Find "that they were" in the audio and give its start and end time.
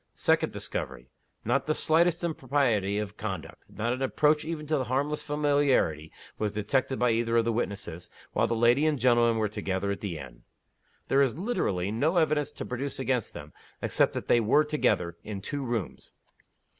14.13-14.63